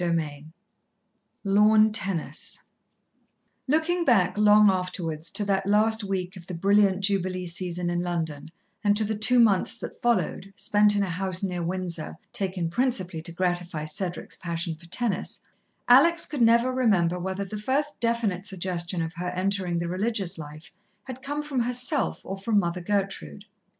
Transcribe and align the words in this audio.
XVII 0.03 0.47
Lawn 1.43 1.91
Tennis 1.91 2.63
Looking 3.67 4.03
back 4.03 4.35
long 4.35 4.67
afterwards, 4.67 5.29
to 5.29 5.45
that 5.45 5.67
last 5.67 6.03
week 6.03 6.35
of 6.35 6.47
the 6.47 6.55
brilliant 6.55 7.01
Jubilee 7.03 7.45
season 7.45 7.87
in 7.91 8.01
London 8.01 8.47
and 8.83 8.97
to 8.97 9.03
the 9.03 9.13
two 9.15 9.39
months 9.39 9.77
that 9.77 10.01
followed, 10.01 10.53
spent 10.55 10.95
in 10.95 11.03
a 11.03 11.09
house 11.11 11.43
near 11.43 11.61
Windsor, 11.61 12.17
taken 12.33 12.67
principally 12.67 13.21
to 13.21 13.31
gratify 13.31 13.85
Cedric's 13.85 14.37
passion 14.37 14.73
for 14.73 14.87
tennis, 14.87 15.41
Alex 15.87 16.25
could 16.25 16.41
never 16.41 16.73
remember 16.73 17.19
whether 17.19 17.45
the 17.45 17.59
first 17.61 17.99
definite 17.99 18.43
suggestion 18.47 19.03
of 19.03 19.13
her 19.13 19.29
entering 19.29 19.77
the 19.77 19.87
religious 19.87 20.39
life 20.39 20.71
had 21.03 21.21
come 21.21 21.43
from 21.43 21.59
herself 21.59 22.21
or 22.25 22.35
from 22.37 22.57
Mother 22.57 22.81
Gertrude. 22.81 23.45